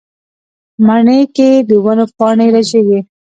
[0.85, 2.99] مني کې د ونو پاڼې رژېږي